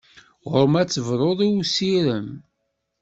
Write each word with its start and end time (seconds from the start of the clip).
Ɣur-m 0.51 0.75
ad 0.81 0.89
tebruḍ 0.89 1.39
i 1.47 1.49
usirem! 1.59 2.27